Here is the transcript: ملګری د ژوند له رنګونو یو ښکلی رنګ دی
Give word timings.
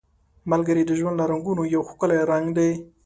ملګری 0.51 0.83
د 0.85 0.91
ژوند 0.99 1.15
له 1.19 1.25
رنګونو 1.31 1.63
یو 1.75 1.81
ښکلی 1.89 2.19
رنګ 2.31 2.45
دی 2.57 2.71